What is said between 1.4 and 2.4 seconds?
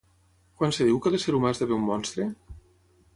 esdevé un monstre?